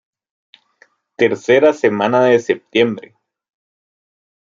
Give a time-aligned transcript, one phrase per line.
[1.15, 3.15] Tercera semana de septiembre.